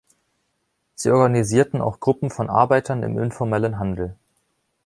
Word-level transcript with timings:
Sie 0.95 1.11
organisierten 1.11 1.79
auch 1.79 1.99
Gruppen 1.99 2.31
von 2.31 2.49
Arbeitern 2.49 3.03
im 3.03 3.19
informellen 3.19 3.77
Handel. 3.77 4.15